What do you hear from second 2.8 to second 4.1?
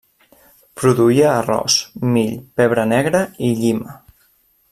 negre i llima.